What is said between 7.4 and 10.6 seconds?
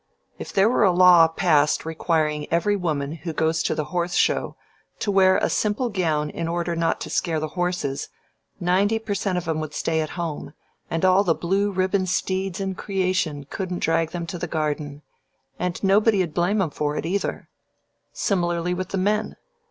horses, ninety per cent. of 'em would stay at home,